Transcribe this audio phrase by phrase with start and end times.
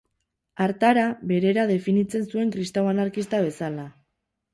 [0.63, 1.01] Hartara
[1.31, 3.85] berera definitzen zuen kristau anarkista bezala.